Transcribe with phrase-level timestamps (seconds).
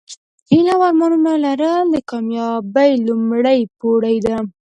[0.49, 4.37] هیلې او ارمانونه لرل د کامیابۍ لومړۍ پوړۍ ده.